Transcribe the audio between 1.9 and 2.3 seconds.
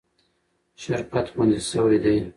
دی.